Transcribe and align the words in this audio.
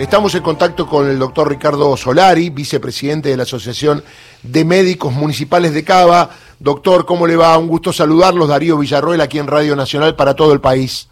Estamos 0.00 0.34
en 0.34 0.42
contacto 0.42 0.86
con 0.86 1.06
el 1.10 1.18
doctor 1.18 1.50
Ricardo 1.50 1.94
Solari, 1.94 2.48
vicepresidente 2.48 3.28
de 3.28 3.36
la 3.36 3.42
Asociación 3.42 4.02
de 4.42 4.64
Médicos 4.64 5.12
Municipales 5.12 5.74
de 5.74 5.84
Cava. 5.84 6.30
Doctor, 6.58 7.04
¿cómo 7.04 7.26
le 7.26 7.36
va? 7.36 7.58
Un 7.58 7.68
gusto 7.68 7.92
saludarlos. 7.92 8.48
Darío 8.48 8.78
Villarroel, 8.78 9.20
aquí 9.20 9.38
en 9.38 9.46
Radio 9.46 9.76
Nacional 9.76 10.16
para 10.16 10.32
todo 10.32 10.54
el 10.54 10.60
país. 10.62 11.10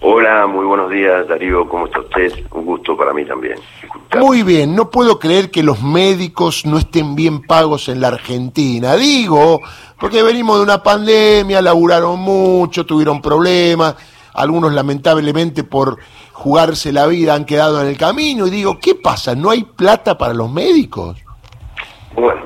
Hola, 0.00 0.46
muy 0.46 0.64
buenos 0.64 0.90
días, 0.90 1.28
Darío. 1.28 1.68
¿Cómo 1.68 1.84
está 1.84 2.00
usted? 2.00 2.32
Un 2.52 2.64
gusto 2.64 2.96
para 2.96 3.12
mí 3.12 3.26
también. 3.26 3.58
Muy 4.18 4.42
bien, 4.42 4.74
no 4.74 4.88
puedo 4.88 5.18
creer 5.18 5.50
que 5.50 5.62
los 5.62 5.82
médicos 5.82 6.64
no 6.64 6.78
estén 6.78 7.14
bien 7.14 7.42
pagos 7.42 7.90
en 7.90 8.00
la 8.00 8.08
Argentina. 8.08 8.96
Digo, 8.96 9.60
porque 10.00 10.22
venimos 10.22 10.56
de 10.56 10.62
una 10.62 10.82
pandemia, 10.82 11.60
laburaron 11.60 12.18
mucho, 12.18 12.86
tuvieron 12.86 13.20
problemas, 13.20 13.96
algunos 14.42 14.72
lamentablemente 14.72 15.64
por 15.64 15.98
jugarse 16.32 16.92
la 16.92 17.06
vida 17.06 17.34
han 17.34 17.44
quedado 17.44 17.82
en 17.82 17.88
el 17.88 17.98
camino. 17.98 18.46
Y 18.46 18.50
digo, 18.50 18.78
¿qué 18.80 18.94
pasa? 18.94 19.34
¿No 19.34 19.50
hay 19.50 19.64
plata 19.64 20.16
para 20.16 20.34
los 20.34 20.50
médicos? 20.50 21.22
Bueno, 22.14 22.42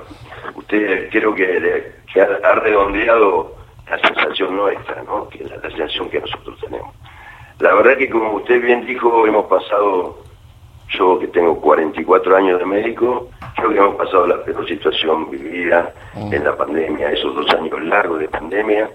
usted 0.55 1.09
creo 1.11 1.35
que, 1.35 1.95
ha 2.16 2.55
redondeado 2.57 3.55
la 3.88 3.99
sensación 3.99 4.57
nuestra, 4.57 5.02
¿no? 5.02 5.29
que 5.29 5.45
es 5.45 5.51
la 5.51 5.61
sensación 5.61 6.09
que 6.11 6.21
nosotros 6.21 6.59
tenemos. 6.61 6.95
La 7.61 7.73
verdad 7.75 7.97
que 7.97 8.11
como 8.11 8.33
usted 8.33 8.61
bien 8.61 8.85
dijo, 8.85 9.27
hemos 9.27 9.47
pasado, 9.47 10.19
yo 10.91 11.19
que 11.19 11.29
tengo 11.29 11.61
44 11.61 12.37
años 12.37 12.59
de 12.59 12.66
médico, 12.66 13.29
creo 13.57 13.71
que 13.71 13.79
hemos 13.79 13.97
pasado 13.97 14.27
la 14.27 14.43
peor 14.45 14.66
situación 14.66 15.30
vivida 15.30 15.93
mm. 16.15 16.33
en 16.33 16.45
la 16.45 16.57
pandemia, 16.57 17.13
esos 17.13 17.35
dos 17.35 17.49
años 17.51 17.80
largos 17.85 18.19
de 18.19 18.29
pandemia, 18.29 18.91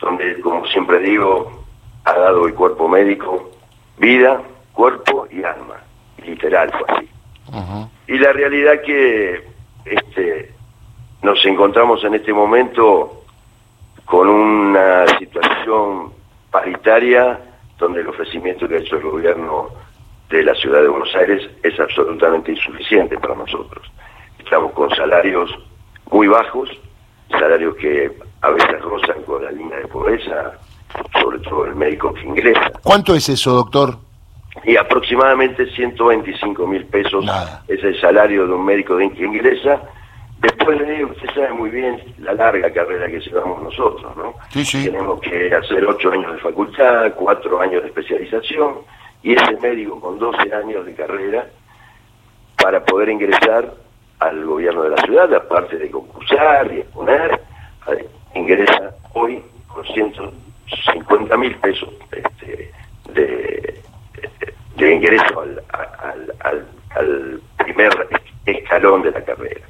donde, 0.00 0.40
como 0.40 0.66
siempre 0.66 0.98
digo, 0.98 1.61
ha 2.04 2.12
dado 2.12 2.46
el 2.46 2.54
cuerpo 2.54 2.88
médico 2.88 3.50
vida, 3.98 4.42
cuerpo 4.72 5.26
y 5.30 5.44
alma. 5.44 5.76
Literal 6.24 6.70
fue 6.70 6.96
así. 6.96 7.08
Y 8.08 8.18
la 8.18 8.32
realidad 8.32 8.80
que 8.84 9.44
este, 9.84 10.52
nos 11.22 11.44
encontramos 11.44 12.02
en 12.04 12.14
este 12.14 12.32
momento 12.32 13.22
con 14.04 14.28
una 14.28 15.06
situación 15.18 16.12
paritaria 16.50 17.38
donde 17.78 18.00
el 18.00 18.08
ofrecimiento 18.08 18.68
que 18.68 18.76
ha 18.76 18.78
hecho 18.78 18.96
el 18.96 19.02
gobierno 19.02 19.68
de 20.28 20.42
la 20.42 20.54
ciudad 20.54 20.82
de 20.82 20.88
Buenos 20.88 21.14
Aires 21.14 21.48
es 21.62 21.78
absolutamente 21.78 22.52
insuficiente 22.52 23.18
para 23.18 23.34
nosotros. 23.34 23.90
Estamos 24.38 24.72
con 24.72 24.90
salarios 24.90 25.50
muy 26.10 26.26
bajos, 26.28 26.70
salarios 27.30 27.76
que 27.76 28.10
a 28.40 28.50
veces 28.50 28.80
rozan 28.82 29.22
con 29.24 29.44
la 29.44 29.50
línea 29.50 29.78
de 29.78 29.86
pobreza, 29.86 30.58
sobre 31.20 31.38
todo 31.40 31.66
el 31.66 31.74
médico 31.74 32.12
que 32.14 32.22
ingresa. 32.22 32.72
¿Cuánto 32.82 33.14
es 33.14 33.28
eso, 33.28 33.52
doctor? 33.52 33.96
Y 34.64 34.76
aproximadamente 34.76 35.66
125 35.74 36.66
mil 36.66 36.84
pesos 36.86 37.24
es 37.68 37.82
el 37.82 38.00
salario 38.00 38.46
de 38.46 38.52
un 38.52 38.64
médico 38.64 38.96
que 38.96 39.24
ingresa 39.24 39.80
Después 40.42 40.76
de 40.80 41.04
usted 41.04 41.28
sabe 41.34 41.52
muy 41.52 41.70
bien 41.70 42.02
la 42.18 42.34
larga 42.34 42.68
carrera 42.72 43.06
que 43.06 43.20
llevamos 43.20 43.62
nosotros, 43.62 44.16
¿no? 44.16 44.34
Sí, 44.50 44.64
sí. 44.64 44.84
Tenemos 44.86 45.20
que 45.20 45.54
hacer 45.54 45.86
ocho 45.86 46.10
años 46.10 46.32
de 46.32 46.38
facultad, 46.40 47.12
cuatro 47.14 47.60
años 47.60 47.80
de 47.82 47.88
especialización, 47.88 48.78
y 49.22 49.34
ese 49.34 49.56
médico 49.60 50.00
con 50.00 50.18
12 50.18 50.52
años 50.52 50.84
de 50.84 50.94
carrera 50.96 51.46
para 52.60 52.84
poder 52.84 53.10
ingresar 53.10 53.72
al 54.18 54.44
gobierno 54.44 54.82
de 54.82 54.90
la 54.90 54.96
ciudad, 55.04 55.32
aparte 55.32 55.78
de 55.78 55.88
concursar 55.88 56.72
y 56.72 56.80
exponer, 56.80 57.40
ingresa 58.34 58.96
hoy 59.14 59.40
con 61.06 61.21
150 61.32 61.36
mil 61.36 61.54
pesos 61.56 61.88
este, 62.10 62.70
de, 64.76 64.94
ingreso 64.94 65.40
al, 65.40 67.40
primer 67.58 68.08
escalón 68.46 69.02
de 69.02 69.10
la 69.12 69.24
carrera. 69.24 69.60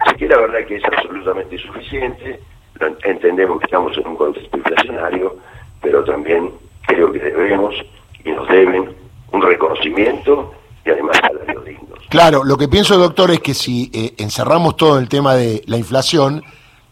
Así 0.00 0.16
que 0.16 0.28
la 0.28 0.38
verdad 0.38 0.66
que 0.66 0.76
es 0.76 0.84
absolutamente 0.84 1.56
insuficiente, 1.56 2.40
entendemos 3.04 3.58
que 3.58 3.64
estamos 3.64 3.96
en 3.96 4.06
un 4.06 4.16
contexto 4.16 4.56
inflacionario, 4.56 5.36
pero 5.82 6.04
también 6.04 6.52
creo 6.86 7.12
que 7.12 7.18
debemos 7.18 7.74
y 8.24 8.30
nos 8.30 8.48
deben 8.48 8.94
un 9.32 9.42
reconocimiento 9.42 10.54
y 10.84 10.90
además 10.90 11.16
salarios 11.18 11.64
dignos. 11.64 11.98
Claro, 12.08 12.44
lo 12.44 12.56
que 12.56 12.68
pienso, 12.68 12.96
doctor, 12.96 13.30
es 13.30 13.40
que 13.40 13.54
si 13.54 13.90
eh, 13.92 14.14
encerramos 14.18 14.76
todo 14.76 14.98
el 14.98 15.08
tema 15.08 15.34
de 15.34 15.62
la 15.66 15.76
inflación, 15.76 16.42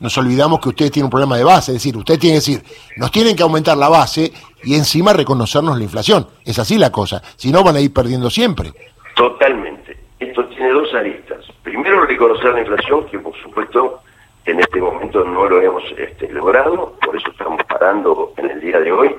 nos 0.00 0.16
olvidamos 0.18 0.60
que 0.60 0.68
ustedes 0.68 0.90
tienen 0.90 1.06
un 1.06 1.10
problema 1.10 1.36
de 1.36 1.44
base, 1.44 1.72
es 1.72 1.76
decir, 1.76 1.96
ustedes 1.96 2.20
tienen 2.20 2.40
que 2.40 2.52
decir, 2.52 2.62
nos 2.96 3.10
tienen 3.10 3.34
que 3.34 3.42
aumentar 3.42 3.76
la 3.76 3.88
base 3.88 4.32
y 4.62 4.74
encima 4.74 5.12
reconocernos 5.12 5.76
la 5.78 5.84
inflación. 5.84 6.26
Es 6.44 6.58
así 6.58 6.78
la 6.78 6.90
cosa, 6.90 7.22
si 7.36 7.50
no 7.50 7.62
van 7.62 7.76
a 7.76 7.80
ir 7.80 7.92
perdiendo 7.92 8.30
siempre. 8.30 8.72
Totalmente. 9.14 9.96
Esto 10.18 10.44
tiene 10.46 10.70
dos 10.70 10.92
aristas. 10.94 11.44
Primero, 11.62 12.04
reconocer 12.04 12.52
la 12.52 12.60
inflación, 12.60 13.06
que 13.06 13.18
por 13.18 13.34
supuesto 13.42 14.00
en 14.44 14.60
este 14.60 14.80
momento 14.80 15.24
no 15.24 15.48
lo 15.48 15.60
hemos 15.60 15.82
este, 15.98 16.28
logrado, 16.32 16.94
por 17.04 17.16
eso 17.16 17.30
estamos 17.30 17.62
parando 17.64 18.32
en 18.36 18.50
el 18.50 18.60
día 18.60 18.78
de 18.80 18.92
hoy. 18.92 19.14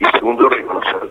Y 0.00 0.04
segundo, 0.16 0.48
reconocer 0.48 1.10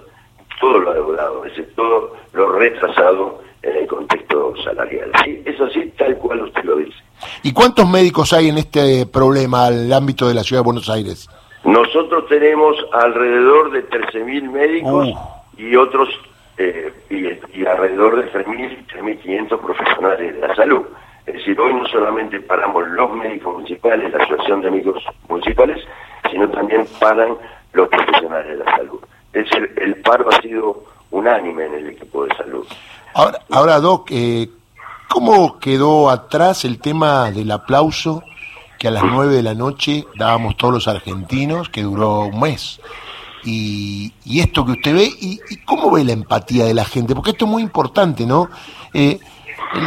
todo 0.60 0.80
lo 0.80 0.92
adeudado, 0.92 1.46
es 1.46 1.52
decir, 1.52 1.74
todo 1.76 2.16
lo 2.34 2.52
retrasado 2.54 3.42
en 3.62 3.76
el 3.76 3.88
contexto 3.88 4.17
salarial. 4.64 5.12
Sí, 5.24 5.42
es 5.46 5.60
así 5.60 5.92
tal 5.98 6.18
cual 6.18 6.44
usted 6.44 6.64
lo 6.64 6.78
dice. 6.78 6.98
¿Y 7.44 7.54
cuántos 7.54 7.90
médicos 7.90 8.34
hay 8.34 8.50
en 8.50 8.58
este 8.58 9.06
problema 9.06 9.68
al 9.68 9.92
ámbito 9.92 10.28
de 10.28 10.34
la 10.34 10.44
ciudad 10.44 10.62
de 10.62 10.66
Buenos 10.66 10.90
Aires? 10.90 11.30
Nosotros 11.64 12.26
tenemos 12.28 12.76
alrededor 12.94 13.72
de 13.72 13.88
13.000 13.90 14.52
médicos 14.52 15.10
uh. 15.10 15.62
y 15.62 15.76
otros 15.76 16.10
eh, 16.58 16.92
y, 17.10 17.66
alrededor 17.66 18.16
de 18.16 18.32
3.000, 18.32 18.88
3.500 18.88 19.60
profesionales 19.60 20.34
de 20.36 20.48
la 20.48 20.56
salud. 20.56 20.86
Es 21.26 21.36
decir, 21.36 21.60
hoy 21.60 21.74
no 21.74 21.86
solamente 21.88 22.40
paramos 22.40 22.88
los 22.90 23.14
médicos 23.14 23.56
municipales, 23.56 24.12
la 24.12 24.24
Asociación 24.24 24.62
de 24.62 24.72
Médicos 24.72 25.04
Municipales, 25.28 25.86
sino 26.32 26.50
también 26.50 26.86
paran 27.00 27.36
los 27.74 27.90
profesionales 27.90 28.58
de 28.58 28.64
la 28.64 28.76
salud. 28.78 29.00
Es 29.34 29.44
decir, 29.44 29.74
el 29.78 29.96
paro 29.98 30.30
ha 30.30 30.42
sido 30.42 30.84
unánime 31.12 31.66
en 31.66 31.74
el 31.74 31.90
equipo 31.90 32.26
de 32.26 32.36
salud. 32.36 32.66
Ahora, 33.18 33.40
ahora 33.50 33.80
Doc, 33.80 34.12
eh, 34.12 34.48
¿cómo 35.10 35.58
quedó 35.58 36.12
atrás 36.12 36.66
el 36.66 36.78
tema 36.78 37.32
del 37.32 37.50
aplauso 37.50 38.22
que 38.78 38.90
a 38.90 38.92
las 38.92 39.06
9 39.06 39.34
de 39.34 39.42
la 39.42 39.56
noche 39.56 40.06
dábamos 40.20 40.56
todos 40.56 40.72
los 40.72 40.88
argentinos, 40.88 41.68
que 41.70 41.82
duró 41.82 42.26
un 42.26 42.40
mes? 42.40 42.80
y, 43.44 44.14
esto 44.40 44.64
que 44.64 44.74
usted 44.74 44.94
ve 44.94 45.10
y, 45.20 45.40
cómo 45.66 45.90
ve 45.90 46.04
la 46.04 46.12
empatía 46.12 46.66
de 46.66 46.76
la 46.76 46.86
gente, 46.86 47.16
porque 47.16 47.32
esto 47.32 47.46
es 47.46 47.52
muy 47.52 47.64
importante, 47.64 48.24
¿no? 48.28 48.50
Eh, 48.94 49.20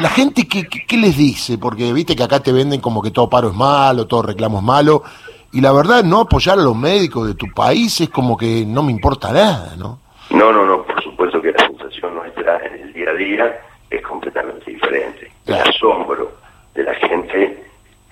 la 0.03 0.09
gente, 0.09 0.49
¿qué, 0.49 0.67
¿qué, 0.67 0.97
les 0.97 1.17
dice? 1.17 1.57
Porque 1.57 1.93
viste 1.93 2.17
que 2.17 2.25
acá 2.25 2.41
te 2.41 2.51
venden 2.51 2.81
como 2.81 3.01
que 3.01 3.13
todo 3.13 3.31
paro 3.31 3.51
es 3.51 3.55
malo, 3.55 4.09
todo 4.09 4.23
reclamo 4.23 4.59
es 4.59 4.65
malo, 4.65 5.05
y 5.53 5.61
la 5.61 5.71
verdad, 5.71 6.03
no 6.03 6.19
apoyar 6.19 6.59
a 6.59 6.63
los 6.63 6.75
médicos 6.75 7.29
de 7.29 7.35
tu 7.35 7.47
país 7.55 8.01
es 8.01 8.09
como 8.09 8.37
que 8.37 8.65
no 8.67 8.83
me 8.83 8.91
importa 8.91 9.33
nada, 9.33 9.77
¿no? 9.77 10.01
No, 10.31 10.53
no, 10.53 10.65
no, 10.65 10.83
por 10.85 11.01
supuesto 11.03 11.41
que 11.41 11.53
la 11.53 11.67
sensación 11.67 12.15
nuestra 12.15 12.59
en 12.67 12.89
el 12.89 12.90
día 13.01 13.11
a 13.11 13.15
día 13.15 13.61
es 13.91 14.03
completamente 14.03 14.71
diferente. 14.71 15.31
El 15.47 15.55
asombro 15.55 16.33
de 16.75 16.85
la 16.85 16.95
gente 16.95 17.63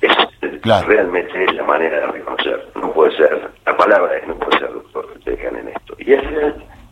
es 0.00 0.16
realmente 0.86 1.52
la 1.52 1.64
manera 1.64 2.00
de 2.00 2.06
reconocer. 2.08 2.68
No 2.74 2.92
puede 2.92 3.16
ser, 3.16 3.50
la 3.66 3.76
palabra 3.76 4.16
es 4.16 4.26
no 4.26 4.34
puede 4.36 4.58
ser, 4.58 4.72
doctor, 4.72 5.20
que 5.24 5.30
dejan 5.30 5.56
en 5.56 5.68
esto. 5.68 5.94
Y 5.98 6.12
es 6.12 6.22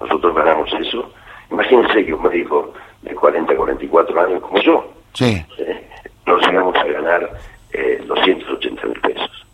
nosotros 0.00 0.34
ganamos 0.34 0.72
eso. 0.74 1.10
Imagínense 1.50 2.04
que 2.04 2.12
un 2.12 2.22
médico 2.22 2.72
de 3.02 3.14
40, 3.14 3.56
44 3.56 4.20
años 4.20 4.42
como 4.42 4.60
yo, 4.60 4.92
sí. 5.14 5.44
eh, 5.58 5.88
nos 6.26 6.46
llegamos 6.46 6.76
a 6.76 6.84
ganar 6.84 7.30
eh, 7.72 8.02
280 8.06 8.86
mil 8.86 9.00
pesos. 9.00 9.46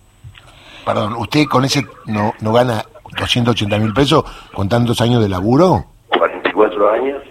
Perdón, 0.84 1.14
¿usted 1.18 1.44
con 1.46 1.64
ese 1.64 1.84
no, 2.06 2.34
no 2.40 2.52
gana 2.52 2.82
280 3.18 3.78
mil 3.78 3.92
pesos 3.92 4.24
con 4.52 4.68
tantos 4.68 5.00
años 5.00 5.22
de 5.22 5.28
laburo? 5.28 5.84
44 6.08 6.90
años, 6.92 7.22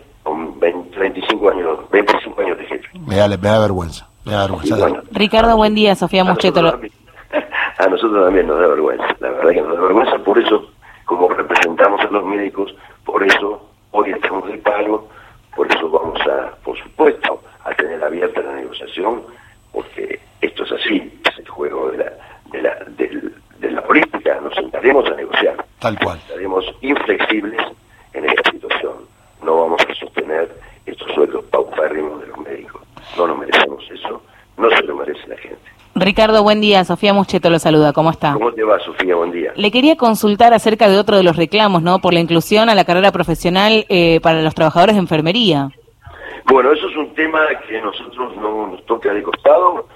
20, 1.11 1.21
35 1.21 1.49
años, 1.49 1.79
25 1.91 2.41
años 2.41 2.57
de 2.57 2.65
jefe. 2.65 2.87
Me 3.07 3.15
da, 3.15 3.27
me 3.27 3.37
da 3.37 3.59
vergüenza. 3.59 4.07
Ricardo, 5.11 5.57
buen 5.57 5.75
día, 5.75 5.95
Sofía 5.95 6.23
Mucheto. 6.23 6.59
A 7.77 7.87
nosotros, 7.87 8.25
también 8.25 8.45
nos 8.45 8.59
da 8.59 8.67
vergüenza, 8.67 9.07
la 9.19 9.29
verdad 9.31 9.51
que 9.51 9.61
nos 9.61 9.75
da 9.75 9.81
vergüenza, 9.81 10.17
por 10.19 10.37
eso, 10.37 10.69
como 11.05 11.27
representamos 11.29 11.99
a 12.01 12.11
los 12.11 12.23
médicos, 12.25 12.75
por 13.05 13.23
eso 13.23 13.67
hoy 13.89 14.11
estamos 14.11 14.47
de 14.47 14.57
paro, 14.59 15.07
por 15.55 15.65
eso 15.71 15.89
vamos 15.89 16.19
a, 16.27 16.53
por 16.63 16.77
supuesto, 16.77 17.41
a 17.63 17.73
tener 17.73 18.03
abierta 18.03 18.41
la 18.41 18.53
negociación, 18.53 19.23
porque 19.71 20.19
esto 20.41 20.63
es 20.63 20.71
así, 20.73 21.21
es 21.27 21.39
el 21.39 21.47
juego 21.49 21.89
de 21.89 21.97
la, 21.97 22.11
de 22.51 22.61
la, 22.61 22.75
de 23.57 23.71
la 23.71 23.81
política, 23.81 24.39
nos 24.41 24.53
sentaremos 24.53 25.09
a 25.09 25.15
negociar. 25.15 25.65
Tal 25.79 25.97
cual. 25.97 26.19
Estaremos 26.19 26.65
inflexibles 26.81 27.61
en 28.13 28.25
esta 28.25 28.51
situación, 28.51 28.93
no 29.43 29.61
vamos 29.61 29.81
a 29.89 29.95
sostener 29.95 30.55
estos 30.85 31.11
sueldos 31.13 31.43
paupérrimos 31.45 32.21
de 32.21 32.27
los 32.27 32.37
médicos, 32.39 32.81
no 33.17 33.27
nos 33.27 33.37
merecemos 33.37 33.83
eso, 33.91 34.21
no 34.57 34.69
se 34.69 34.83
lo 34.83 34.95
merece 34.95 35.27
la 35.27 35.37
gente. 35.37 35.71
Ricardo, 35.95 36.41
buen 36.43 36.61
día. 36.61 36.83
Sofía 36.85 37.13
Mucheto 37.13 37.49
lo 37.49 37.59
saluda. 37.59 37.91
¿Cómo 37.91 38.11
está? 38.11 38.33
¿Cómo 38.33 38.53
te 38.53 38.63
va, 38.63 38.79
Sofía? 38.79 39.15
Buen 39.15 39.31
día. 39.31 39.51
Le 39.55 39.71
quería 39.71 39.97
consultar 39.97 40.53
acerca 40.53 40.87
de 40.87 40.97
otro 40.97 41.17
de 41.17 41.23
los 41.23 41.35
reclamos, 41.35 41.83
¿no? 41.83 41.99
Por 41.99 42.13
la 42.13 42.21
inclusión 42.21 42.69
a 42.69 42.75
la 42.75 42.85
carrera 42.85 43.11
profesional 43.11 43.85
eh, 43.89 44.19
para 44.21 44.41
los 44.41 44.55
trabajadores 44.55 44.95
de 44.95 45.01
enfermería. 45.01 45.69
Bueno, 46.45 46.71
eso 46.71 46.87
es 46.89 46.95
un 46.95 47.13
tema 47.13 47.41
que 47.67 47.81
nosotros 47.81 48.35
no 48.37 48.67
nos 48.67 48.85
toca 48.85 49.13
de 49.13 49.21
costado 49.21 49.87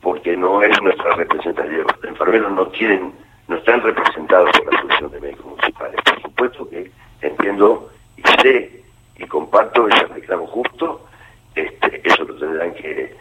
porque 0.00 0.36
no 0.36 0.62
es 0.62 0.80
nuestra 0.82 1.14
representación. 1.14 1.86
Los 1.86 2.04
enfermeros 2.04 2.52
no 2.52 2.66
tienen, 2.68 3.12
no 3.48 3.56
están 3.56 3.80
representados 3.80 4.50
por 4.58 4.72
la 4.72 4.78
Asociación 4.78 5.12
de 5.12 5.20
Médicos 5.20 5.46
Municipales. 5.46 6.00
Por 6.04 6.22
supuesto 6.22 6.68
que 6.68 6.90
entiendo 7.22 7.90
y 8.16 8.22
sé 8.42 8.82
y 9.18 9.26
comparto 9.26 9.88
ese 9.88 10.04
reclamo 10.06 10.46
justo, 10.48 11.00
este, 11.54 12.00
eso 12.04 12.24
lo 12.24 12.34
tendrán 12.36 12.74
que, 12.74 13.14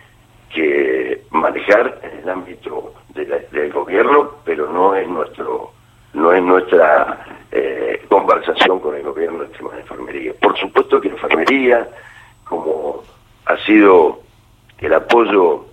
que 0.54 1.22
manejar 1.32 2.00
en 2.04 2.20
el 2.20 2.30
ámbito 2.30 2.94
del 3.14 3.72
gobierno, 3.72 4.32
pero 4.44 4.72
no 4.72 4.96
es 4.96 5.08
nuestro 5.08 5.72
no 6.14 6.32
es 6.32 6.44
nuestra 6.44 7.26
eh, 7.52 8.06
conversación 8.08 8.80
con 8.80 8.96
el 8.96 9.02
gobierno 9.02 9.40
del 9.40 9.52
tema 9.52 9.74
de 9.74 9.82
enfermería. 9.82 10.34
Por 10.40 10.56
supuesto 10.58 11.02
que 11.02 11.10
enfermería, 11.10 11.88
como 12.44 13.02
ha 13.46 13.58
sido 13.66 14.20
el 14.80 14.94
apoyo 14.94 15.66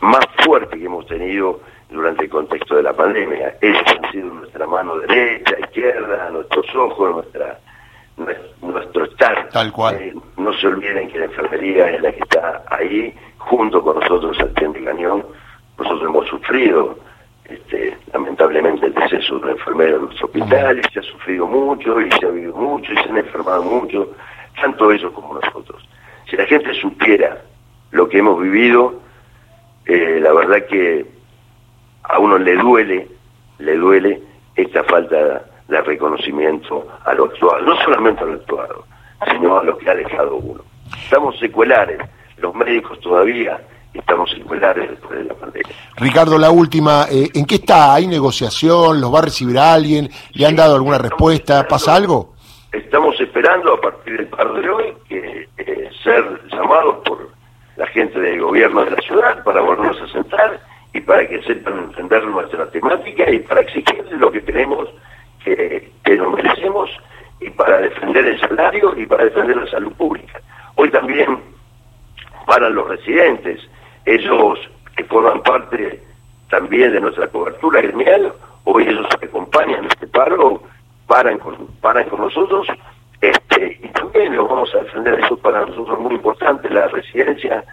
más 0.00 0.24
fuerte 0.44 0.78
que 0.78 0.84
hemos 0.86 1.06
tenido 1.06 1.60
durante 1.90 2.24
el 2.24 2.30
contexto 2.30 2.76
de 2.76 2.82
la 2.82 2.92
pandemia. 2.92 3.56
Ellos 3.60 3.82
han 3.86 4.12
sido 4.12 4.34
nuestra 4.34 4.66
mano 4.66 4.98
derecha, 4.98 5.58
izquierda, 5.60 6.30
nuestros 6.30 6.74
ojos, 6.74 7.14
nuestra 7.14 7.58
nuestro 8.60 9.04
estar. 9.04 9.48
Tal 9.50 9.72
cual. 9.72 9.94
Eh, 9.96 10.14
no 10.36 10.52
se 10.54 10.66
olviden 10.66 11.08
que 11.08 11.18
la 11.18 11.24
enfermería 11.26 11.90
es 11.90 12.02
la 12.02 12.12
que 12.12 12.20
está 12.20 12.62
ahí, 12.70 13.14
junto 13.38 13.82
con 13.82 13.98
nosotros 13.98 14.38
al 14.40 14.72
de 14.72 14.84
cañón. 14.84 15.24
Nosotros 15.78 16.02
hemos 16.02 16.26
sufrido, 16.28 16.98
este, 17.44 17.96
lamentablemente, 18.12 18.86
el 18.86 18.94
deceso 18.94 19.38
de 19.38 19.44
un 19.44 19.50
enfermero 19.50 19.96
en 19.96 20.04
nuestro 20.06 20.26
hospital, 20.26 20.78
y 20.78 20.92
se 20.92 21.00
ha 21.00 21.02
sufrido 21.02 21.46
mucho, 21.46 22.00
y 22.00 22.10
se 22.12 22.26
ha 22.26 22.30
vivido 22.30 22.56
mucho, 22.56 22.92
y 22.92 22.96
se 22.96 23.08
han 23.08 23.18
enfermado 23.18 23.62
mucho, 23.62 24.10
tanto 24.60 24.90
ellos 24.90 25.12
como 25.12 25.34
nosotros. 25.34 25.88
Si 26.28 26.36
la 26.36 26.44
gente 26.46 26.74
supiera 26.74 27.42
lo 27.92 28.08
que 28.08 28.18
hemos 28.18 28.40
vivido, 28.42 29.00
eh, 29.86 30.18
la 30.20 30.32
verdad 30.32 30.66
que 30.66 31.06
a 32.02 32.18
uno 32.18 32.38
le 32.38 32.56
duele, 32.56 33.08
le 33.58 33.76
duele 33.76 34.22
esta 34.56 34.84
falta 34.84 35.47
de 35.68 35.80
reconocimiento 35.82 36.86
a 37.04 37.14
lo 37.14 37.26
actual, 37.26 37.64
no 37.64 37.76
solamente 37.82 38.22
a 38.22 38.26
lo 38.26 38.34
actuado, 38.34 38.84
sino 39.30 39.58
a 39.58 39.64
lo 39.64 39.76
que 39.76 39.90
ha 39.90 39.94
dejado 39.94 40.36
uno. 40.36 40.62
Estamos 41.04 41.38
secuelares, 41.38 42.00
los 42.38 42.54
médicos 42.54 42.98
todavía 43.00 43.60
estamos 43.92 44.30
secuelares 44.30 44.90
después 44.90 45.18
de 45.18 45.24
la 45.24 45.34
pandemia. 45.34 45.74
Ricardo, 45.96 46.38
la 46.38 46.50
última, 46.50 47.06
eh, 47.10 47.28
¿en 47.34 47.44
qué 47.44 47.56
está? 47.56 47.94
¿Hay 47.94 48.06
negociación? 48.06 49.00
¿Los 49.00 49.12
va 49.12 49.18
a 49.18 49.22
recibir 49.22 49.58
alguien? 49.58 50.08
¿Le 50.34 50.46
han 50.46 50.56
dado 50.56 50.76
alguna 50.76 50.98
respuesta? 50.98 51.66
¿Pasa 51.66 51.94
algo? 51.94 52.34
Estamos 52.72 53.18
esperando 53.20 53.74
a 53.74 53.80
partir 53.80 54.16
del 54.16 54.26
par 54.28 54.52
de 54.52 54.68
hoy 54.68 54.94
que 55.08 55.48
eh, 55.56 55.90
ser 56.02 56.24
llamados 56.50 56.96
por 57.04 57.28
la 57.76 57.86
gente 57.88 58.20
del 58.20 58.40
gobierno 58.40 58.84
de 58.84 58.90
la 58.92 59.02
ciudad 59.02 59.42
para 59.42 59.60
volvernos 59.60 60.00
a 60.00 60.12
sentar 60.12 60.60
y 60.92 61.00
para 61.00 61.26
que 61.26 61.42
sepan 61.42 61.78
entender 61.78 62.24
nuestra 62.24 62.70
temática 62.70 63.30
y 63.30 63.40
para 63.40 63.60
exigirles 63.62 64.18
lo 64.18 64.30
que 64.30 64.40
tenemos 64.40 64.88
que, 65.44 66.16
nos 66.16 66.34
merecemos 66.34 66.90
y 67.40 67.50
para 67.50 67.78
defender 67.78 68.26
el 68.26 68.40
salario 68.40 68.86
y 68.98 69.06
para 69.06 69.24
defender 69.24 69.56
la 69.56 69.70
salud 69.70 69.92
pública. 69.92 70.40
Hoy 70.76 70.90
también 70.90 71.38
para 72.46 72.70
los 72.70 72.88
residentes, 72.88 73.60
ellos 74.04 74.58
que 74.96 75.04
forman 75.04 75.42
parte 75.42 76.02
también 76.48 76.92
de 76.92 77.00
nuestra 77.00 77.28
cobertura 77.28 77.80
gremial, 77.82 78.32
hoy 78.64 78.84
ellos 78.84 79.06
acompañan 79.22 79.84
este 79.84 80.06
paro, 80.06 80.62
paran 81.06 81.38
con, 81.38 81.66
paran 81.80 82.08
con 82.08 82.20
nosotros, 82.20 82.66
este, 83.20 83.78
y 83.82 83.88
también 83.88 84.34
lo 84.34 84.46
vamos 84.46 84.74
a 84.74 84.78
defender, 84.78 85.20
eso 85.20 85.36
para 85.36 85.60
nosotros 85.66 85.98
es 85.98 86.04
muy 86.04 86.14
importante, 86.14 86.70
la 86.70 86.88
residencia, 86.88 87.64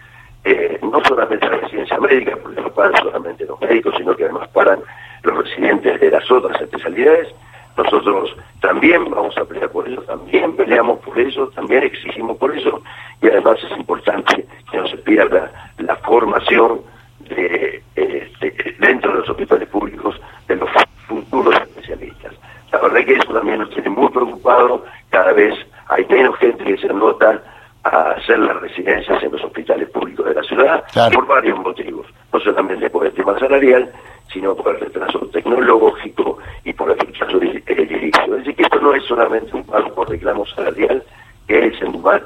eh, 0.44 0.78
no 0.82 1.02
solamente 1.06 1.48
la 1.48 1.58
residencia 1.58 2.00
médica, 2.00 2.36
porque 2.42 2.62
no 2.62 2.70
paran 2.70 2.96
solamente 2.98 3.46
los 3.46 3.60
médicos, 3.62 3.96
sino 3.98 4.16
que 4.16 4.26
además 4.26 4.50
paran 4.50 4.80
los 5.24 5.38
residentes 5.38 6.00
de 6.02 6.12
las 6.12 6.30
otras 6.30 6.62
especialidades, 6.62 7.34
nosotros 7.78 8.36
también 8.62 9.10
vamos 9.10 9.38
a 9.38 9.46
pelear 9.46 9.70
por 9.70 9.88
eso, 9.88 10.02
también 10.04 10.56
peleamos 10.56 11.00
por 11.00 11.20
eso, 11.20 11.48
también 11.50 11.84
exigimos 11.84 12.38
por 12.38 12.56
eso, 12.56 12.82
y 13.22 13.28
además 13.28 13.58
es 13.64 13.78
importante 13.78 14.46
que 14.72 14.78
no 14.78 14.88
se 14.88 14.98
pierda 14.98 15.52
la 15.78 15.96
formación 15.98 16.82
de, 17.20 17.84
este, 17.96 18.76
dentro 18.80 19.12
de 19.12 19.20
los 19.20 19.30
hospitales 19.30 19.68
públicos 19.70 20.20
de 20.48 20.56
los 20.56 20.70
futuros 21.08 21.56
especialistas. 21.56 22.34
La 22.72 22.80
verdad 22.80 23.00
es 23.00 23.06
que 23.06 23.14
eso 23.14 23.34
también 23.34 23.60
nos 23.60 23.70
tiene 23.70 23.90
muy 23.90 24.10
preocupados, 24.10 24.82
cada 25.10 25.34
vez 25.34 25.54
hay 25.88 26.06
menos 26.10 26.36
gente 26.38 26.64
que 26.64 26.78
se 26.78 26.90
anota 26.90 27.42
a 27.86 28.12
hacer 28.12 28.40
las 28.40 28.60
residencias 28.62 29.22
en 29.22 29.32
los 29.32 29.44
hospitales 29.44 29.88
públicos 29.90 30.26
de 30.26 30.34
la 30.34 30.44
ciudad 30.44 30.84
por 31.14 31.28
varios 31.28 31.60
motivos, 31.60 32.08
no 32.34 32.40
solamente 32.40 32.90
por 32.90 33.06
el 33.06 33.14
tema 33.14 33.38
salarial, 33.38 33.92
sino 34.34 34.56
por 34.56 34.76
el 34.76 34.82
retraso 34.82 35.20
tecnológico 35.32 36.40
y 36.64 36.74
por 36.74 36.92
el 36.92 37.00
retraso 37.00 37.38
edilicio. 37.38 38.24
Es 38.24 38.38
decir, 38.40 38.56
que 38.56 38.64
esto 38.64 38.80
no 38.80 38.94
es 38.96 39.04
solamente 39.06 39.56
un 39.56 39.64
pago 39.66 39.94
por 39.94 40.10
reclamo 40.10 40.46
salarial, 40.48 41.04
que 41.48 41.68
es, 41.68 41.76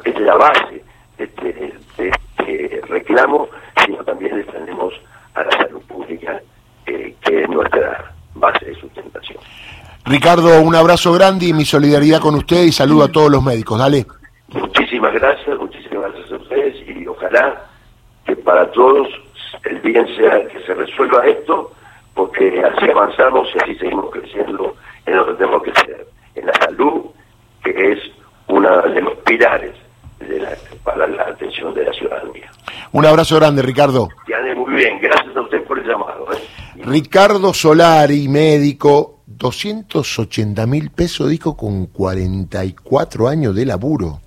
es 0.06 0.20
la 0.22 0.36
base 0.36 0.82
de 1.18 1.26
este, 1.26 2.82
reclamo, 2.88 3.50
sino 3.86 3.98
también 4.06 4.38
defendemos 4.38 4.94
a 5.34 5.44
la 5.44 5.52
salud 5.52 5.82
pública, 5.82 6.42
eh, 6.86 7.14
que 7.22 7.44
es 7.44 7.50
nuestra 7.50 8.14
base 8.36 8.66
de 8.66 8.76
sustentación. 8.76 9.40
Ricardo, 10.06 10.62
un 10.62 10.74
abrazo 10.74 11.12
grande 11.12 11.48
y 11.48 11.54
mi 11.54 11.66
solidaridad 11.66 12.22
con 12.22 12.36
usted 12.36 12.64
y 12.64 12.72
saludo 12.72 13.04
a 13.04 13.12
todos 13.12 13.30
los 13.30 13.44
médicos. 13.44 13.78
Dale. 13.78 14.06
Muchísimas 15.10 15.36
gracias, 15.36 15.60
muchísimas 15.60 16.12
gracias 16.12 16.32
a 16.32 16.36
ustedes 16.36 16.88
y 16.88 17.08
ojalá 17.08 17.66
que 18.26 18.36
para 18.36 18.70
todos 18.72 19.08
el 19.64 19.80
bien 19.80 20.06
sea 20.16 20.48
que 20.48 20.62
se 20.62 20.74
resuelva 20.76 21.26
esto 21.26 21.72
porque 22.14 22.62
así 22.64 22.92
avanzamos 22.92 23.48
y 23.56 23.64
así 23.64 23.76
seguimos 23.80 24.12
creciendo 24.12 24.76
en 25.08 25.16
lo 25.16 25.26
que 25.26 25.34
tenemos 25.34 25.64
que 25.64 25.72
ser, 25.82 26.08
en 26.36 26.46
la 26.46 26.54
salud, 26.54 27.06
que 27.64 27.92
es 27.92 28.00
uno 28.48 28.82
de 28.82 29.02
los 29.02 29.16
pilares 29.20 29.74
para 30.84 31.08
la 31.08 31.24
atención 31.24 31.74
de 31.74 31.86
la 31.86 31.94
ciudadanía. 31.94 32.52
Un 32.92 33.06
abrazo 33.06 33.36
grande, 33.38 33.64
Ricardo. 33.64 34.10
Que 34.28 34.36
ande 34.36 34.54
muy 34.54 34.76
bien, 34.76 35.00
gracias 35.02 35.36
a 35.36 35.42
usted 35.42 35.64
por 35.64 35.80
el 35.80 35.88
llamado. 35.88 36.28
¿eh? 36.34 36.84
Ricardo 36.86 37.52
Solari, 37.52 38.28
médico, 38.28 39.22
280 39.26 40.68
mil 40.68 40.92
pesos, 40.92 41.30
dijo, 41.30 41.58
con 41.58 41.88
44 41.88 43.28
años 43.28 43.56
de 43.56 43.66
laburo. 43.66 44.20